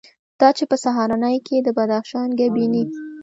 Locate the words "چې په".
0.57-0.75